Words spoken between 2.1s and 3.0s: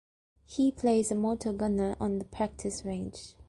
the practice